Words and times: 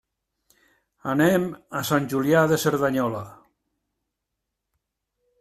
Anem 1.11 1.45
a 1.81 1.81
Sant 1.89 2.07
Julià 2.15 2.41
de 2.53 2.59
Cerdanyola. 2.65 3.21